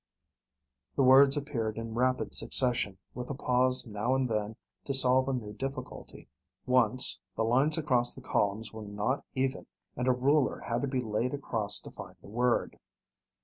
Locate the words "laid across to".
11.01-11.91